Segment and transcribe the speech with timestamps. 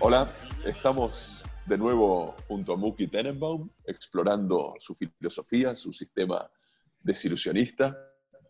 [0.00, 0.30] Hola,
[0.66, 6.50] estamos de nuevo junto a Muki Tenenbaum, explorando su filosofía, su sistema
[7.02, 7.96] desilusionista,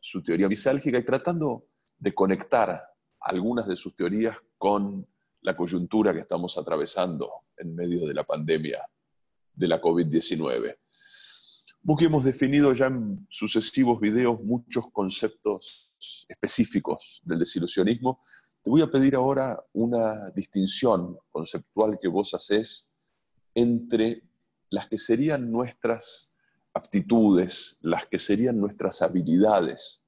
[0.00, 1.66] su teoría misálgica y tratando
[2.00, 2.87] de conectar
[3.20, 5.06] algunas de sus teorías con
[5.42, 8.82] la coyuntura que estamos atravesando en medio de la pandemia
[9.54, 10.76] de la COVID-19.
[11.82, 15.90] Muki hemos definido ya en sucesivos videos muchos conceptos
[16.28, 18.20] específicos del desilusionismo.
[18.62, 22.94] Te voy a pedir ahora una distinción conceptual que vos haces
[23.54, 24.22] entre
[24.70, 26.32] las que serían nuestras
[26.74, 30.04] aptitudes, las que serían nuestras habilidades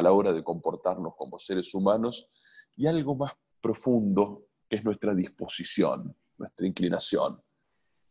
[0.00, 2.26] a la hora de comportarnos como seres humanos
[2.74, 7.40] y algo más profundo que es nuestra disposición, nuestra inclinación.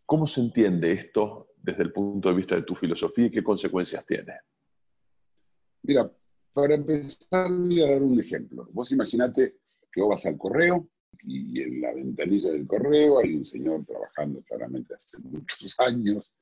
[0.06, 4.06] ¿Cómo se entiende esto desde el punto de vista de tu filosofía y qué consecuencias
[4.06, 4.34] tiene?
[5.82, 6.12] Mira,
[6.54, 8.68] para empezar voy a dar un ejemplo.
[8.72, 9.58] Vos imaginate
[9.92, 10.88] que vos vas al correo
[11.24, 16.34] y en la ventanilla del correo hay un señor trabajando claramente hace muchos años,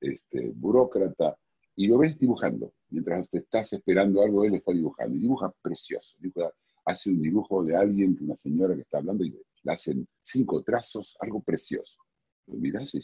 [0.00, 1.38] este, burócrata,
[1.76, 2.72] y lo ves dibujando.
[2.88, 5.14] Mientras te estás esperando algo, él está dibujando.
[5.14, 6.16] Y dibuja precioso.
[6.18, 6.50] Dibuja,
[6.86, 9.30] hace un dibujo de alguien, una señora que está hablando, y
[9.62, 11.98] le hacen cinco trazos, algo precioso.
[12.46, 12.98] Lo mirás y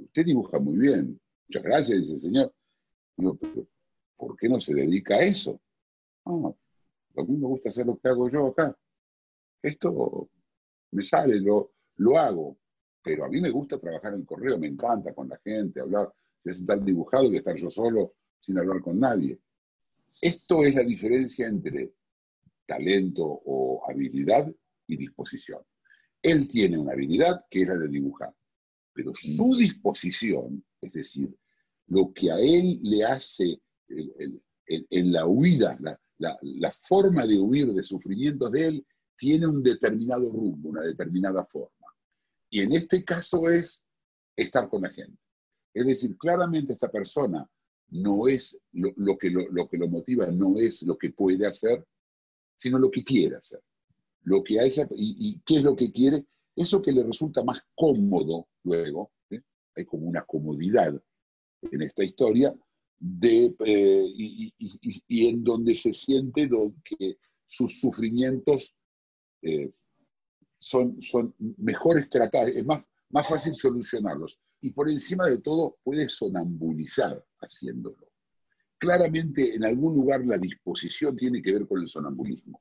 [0.00, 1.20] usted dibuja muy bien.
[1.48, 2.54] Muchas gracias, dice el señor.
[3.16, 3.66] Digo, pero
[4.16, 5.60] ¿por qué no se dedica a eso?
[6.24, 6.52] Ah,
[7.16, 8.76] a mí me gusta hacer lo que hago yo acá.
[9.60, 10.28] Esto
[10.92, 12.56] me sale, lo, lo hago.
[13.02, 16.12] Pero a mí me gusta trabajar en correo, me encanta con la gente, hablar.
[16.48, 19.38] Es estar dibujado que estar yo solo sin hablar con nadie.
[20.20, 21.92] Esto es la diferencia entre
[22.66, 24.50] talento o habilidad
[24.86, 25.60] y disposición.
[26.22, 28.34] Él tiene una habilidad que es la de dibujar,
[28.92, 31.34] pero su disposición, es decir,
[31.86, 35.98] lo que a él le hace en la huida, la,
[36.42, 41.86] la forma de huir de sufrimientos de él, tiene un determinado rumbo, una determinada forma.
[42.50, 43.84] Y en este caso es
[44.36, 45.18] estar con la gente.
[45.78, 47.48] Es decir, claramente esta persona
[47.90, 51.86] no es lo, que, lo, que lo motiva, no es lo que puede hacer,
[52.56, 53.60] sino lo que quiere hacer.
[54.24, 56.26] Lo que a y, qué es lo que quiere?
[56.56, 59.40] Eso que le resulta más cómodo luego, ¿eh?
[59.76, 61.00] hay como una comodidad
[61.62, 62.52] en esta historia,
[62.98, 66.50] de, eh, y, en donde se siente
[66.84, 68.74] que sus sufrimientos
[69.42, 69.70] eh,
[70.58, 74.40] son, son mejores tratados, es más, más fácil solucionarlos.
[74.60, 78.10] Y por encima de todo, puede sonambulizar haciéndolo.
[78.78, 82.60] Claramente, en algún lugar la disposición tiene que ver con el sonambulismo.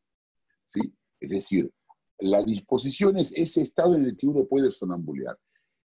[0.68, 0.94] ¿sí?
[1.20, 1.72] Es decir,
[2.20, 5.38] la disposición es ese estado en el que uno puede sonambulear.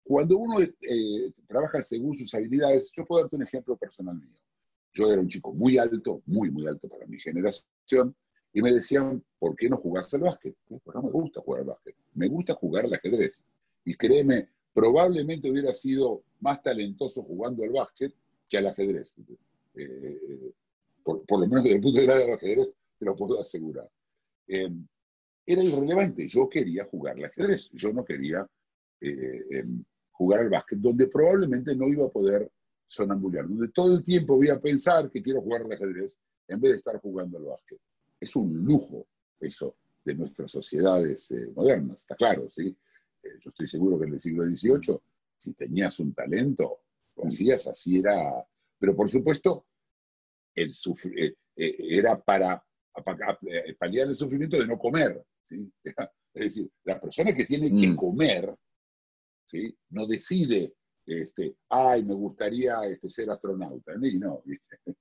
[0.05, 4.39] Cuando uno eh, trabaja según sus habilidades, yo puedo darte un ejemplo personal mío.
[4.93, 8.15] Yo era un chico muy alto, muy, muy alto para mi generación,
[8.53, 10.55] y me decían, ¿por qué no jugás al básquet?
[10.69, 13.45] Pues no me gusta jugar al básquet, me gusta jugar al ajedrez.
[13.85, 18.15] Y créeme, probablemente hubiera sido más talentoso jugando al básquet
[18.49, 19.15] que al ajedrez.
[19.75, 20.53] Eh,
[21.03, 23.89] por, lo menos desde el punto de vista del ajedrez, te lo puedo asegurar.
[24.47, 24.71] Eh,
[25.45, 28.47] era irrelevante, yo quería jugar al ajedrez, yo no quería
[29.01, 32.51] eh, em, jugar al básquet, donde probablemente no iba a poder
[32.87, 36.19] sonambular, donde todo el tiempo voy a pensar que quiero jugar al ajedrez
[36.49, 37.81] en vez de estar jugando al básquet.
[38.21, 39.07] Es un lujo
[39.41, 39.75] eso
[40.05, 42.77] de nuestras sociedades modernas, está claro, ¿sí?
[43.23, 44.99] Yo estoy seguro que en el siglo XVIII,
[45.37, 46.81] si tenías un talento,
[47.17, 48.45] lo hacías, así era.
[48.79, 49.67] Pero por supuesto,
[50.55, 50.71] el
[51.17, 52.63] eh, eh, era para,
[53.47, 55.25] eh, paliar el sufrimiento de no comer.
[55.45, 55.73] ¿sí?
[56.35, 57.97] Es decir, la persona que tiene que mm.
[57.97, 58.57] comer
[59.47, 59.77] ¿sí?
[59.91, 60.75] no decide,
[61.05, 63.93] este, ay, me gustaría este, ser astronauta.
[64.01, 64.43] Y no,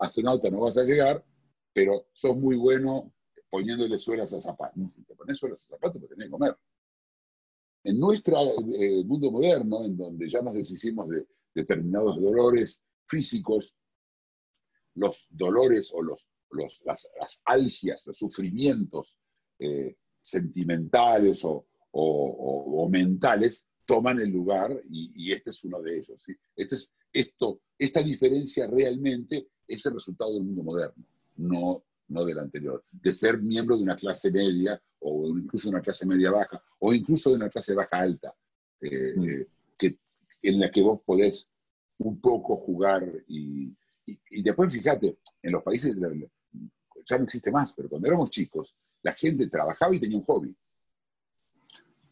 [0.00, 1.24] astronauta no vas a llegar,
[1.72, 3.12] pero sos muy bueno
[3.48, 4.94] poniéndole suelas a zapatos.
[4.94, 6.56] Si te pones suelas a zapatos, pues tenés que comer.
[7.84, 8.36] En nuestro
[8.72, 13.76] eh, mundo moderno, en donde ya nos deshicimos de determinados dolores físicos,
[14.94, 16.26] los dolores o los,
[16.84, 19.16] las, algias, los sufrimientos
[19.58, 21.66] eh, sentimentales o,
[22.90, 26.24] mentales toman el lugar y, este es uno de ellos.
[26.56, 31.04] Este es, esto, esta diferencia realmente es el resultado del mundo moderno,
[31.36, 35.82] no no del anterior, de ser miembro de una clase media o incluso de una
[35.82, 38.34] clase media baja o incluso de una clase baja alta,
[38.80, 39.28] eh, mm.
[39.28, 39.46] eh,
[39.78, 39.98] que,
[40.42, 41.50] en la que vos podés
[41.98, 43.72] un poco jugar y,
[44.06, 45.96] y, después fíjate, en los países
[47.06, 50.56] ya no existe más, pero cuando éramos chicos, la gente trabajaba y tenía un hobby.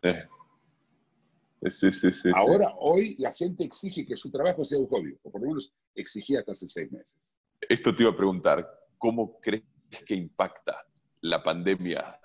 [0.03, 0.29] Eh.
[1.71, 5.31] Sí, sí, sí, Ahora, hoy, la gente exige que su trabajo sea un hobby, o
[5.31, 7.15] por lo menos exigía hasta hace seis meses.
[7.61, 8.69] Esto te iba a preguntar,
[8.99, 9.63] ¿cómo crees
[10.07, 10.85] que impacta
[11.23, 12.19] la pandemia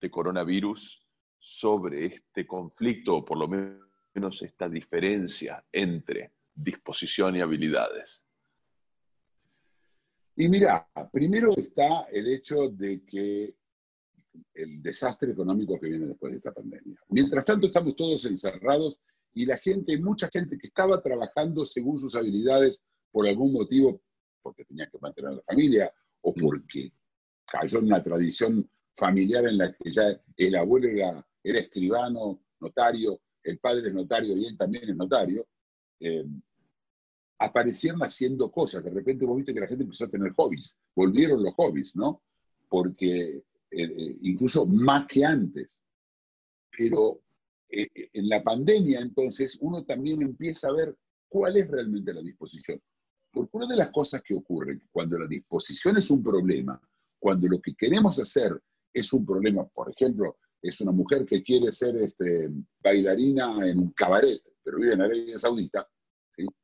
[0.00, 1.02] de coronavirus
[1.38, 8.26] sobre este conflicto, o por lo menos esta diferencia entre disposición y habilidades?
[10.36, 13.54] Y mira, primero está el hecho de que
[14.54, 17.00] el desastre económico que viene después de esta pandemia.
[17.08, 19.00] Mientras tanto, estamos todos encerrados
[19.34, 24.00] y la gente, mucha gente que estaba trabajando según sus habilidades por algún motivo,
[24.42, 25.92] porque tenía que mantener a la familia
[26.22, 26.92] o porque
[27.46, 33.58] cayó en una tradición familiar en la que ya el abuelo era, escribano, notario, el
[33.58, 35.46] padre es notario y él también es notario,
[36.00, 36.26] eh,
[37.38, 38.82] aparecieron haciendo cosas.
[38.84, 42.22] De repente vos viste que la gente empezó a tener hobbies, volvieron los hobbies, ¿no?
[42.68, 45.84] Porque eh, eh, incluso más que antes.
[46.76, 47.20] Pero
[47.68, 50.96] eh, en la pandemia, entonces, uno también empieza a ver
[51.28, 52.80] cuál es realmente la disposición.
[53.30, 56.80] Porque una de las cosas que ocurre cuando la disposición es un problema,
[57.18, 58.60] cuando lo que queremos hacer
[58.92, 62.50] es un problema, por ejemplo, es una mujer que quiere ser este,
[62.82, 65.88] bailarina en un cabaret, pero vive en Arabia Saudita,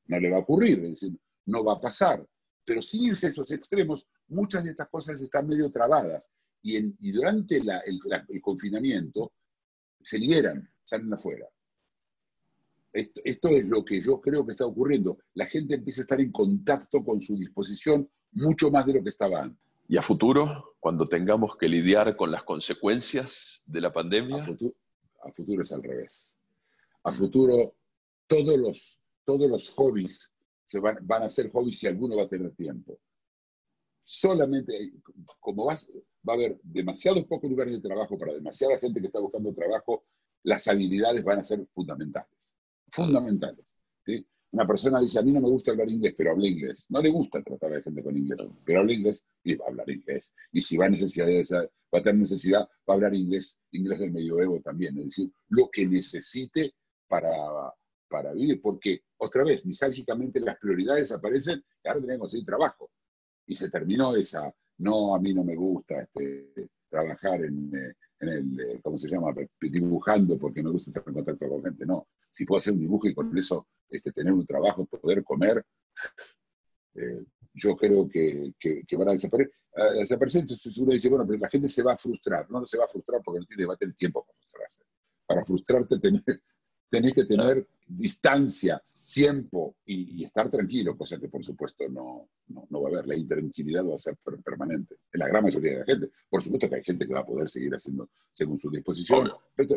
[0.06, 2.26] no le va a ocurrir, es decir, no va a pasar.
[2.64, 6.30] Pero sin irse a esos extremos, muchas de estas cosas están medio trabadas
[6.62, 9.32] y, durante el, confinamiento
[10.00, 11.46] se liberan, salen afuera.
[12.94, 15.18] Esto, esto, es lo que yo creo que está ocurriendo.
[15.34, 19.08] La gente empieza a estar en contacto con su disposición mucho más de lo que
[19.08, 19.60] estaba antes.
[19.88, 24.42] ¿Y a futuro, cuando tengamos que lidiar con las consecuencias de la pandemia?
[24.42, 24.74] A futuro,
[25.24, 26.34] a futuro es al revés.
[27.02, 27.74] A futuro,
[28.28, 30.32] todos los, todos los hobbies
[30.64, 32.98] se van, van a ser hobbies si alguno va a tener tiempo.
[34.04, 34.92] Solamente,
[35.40, 35.90] como vas,
[36.26, 40.04] va a haber demasiados pocos lugares de trabajo para demasiada gente que está buscando trabajo,
[40.44, 42.43] las habilidades van a ser fundamentales.
[42.94, 43.74] Fundamentales.
[44.52, 46.86] Una persona dice, a mí no me gusta hablar inglés, pero habla inglés.
[46.88, 49.68] No le gusta tratar a la gente con inglés, pero habla inglés y va a
[49.70, 50.32] hablar inglés.
[50.52, 53.98] Y si va a, necesidad de va a tener necesidad, va a hablar inglés, inglés
[53.98, 54.96] del medioevo también.
[55.00, 56.74] Es decir, lo que necesite
[57.08, 57.32] para,
[58.08, 58.62] para vivir.
[58.62, 62.90] Porque, otra vez, misálgicamente las prioridades aparecen y ahora tenemos que conseguir trabajo.
[63.46, 67.72] Y se terminó esa, no, a mí no me gusta este, trabajar en,
[68.28, 69.34] eh, el, eh, ¿cómo se llama?
[69.60, 71.86] Dibujando porque me gusta estar en contacto con gente.
[71.86, 75.64] No, si puedo hacer un dibujo y con eso este, tener un trabajo, poder comer,
[76.94, 77.24] eh,
[77.54, 78.52] yo creo que,
[78.96, 79.54] van a desaparecer.
[79.98, 80.42] desaparecer.
[80.42, 82.50] Entonces uno dice, bueno, pero la gente se va a frustrar.
[82.50, 84.80] No, no se va a frustrar porque no tiene, va a tener tiempo para frustrarse.
[85.26, 86.22] Para frustrarte tenés,
[86.90, 88.82] tenés que tener distancia
[89.14, 93.06] tiempo y, estar tranquilo, cosa que por supuesto no, no, va a haber.
[93.06, 96.10] La intranquilidad va a ser permanente en la gran mayoría de la gente.
[96.28, 99.76] Por supuesto que hay gente que va a poder seguir haciendo según su disposición, pero,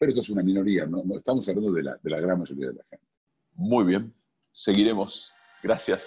[0.00, 2.84] esto es una minoría, no, estamos hablando de la, de la gran mayoría de la
[2.88, 3.06] gente.
[3.52, 4.14] Muy bien,
[4.50, 5.30] seguiremos.
[5.62, 6.02] Gracias.